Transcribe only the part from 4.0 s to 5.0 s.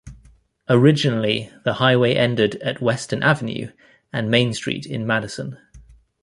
and Main Street